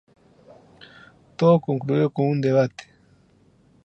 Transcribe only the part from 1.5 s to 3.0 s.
concluyó con un debate.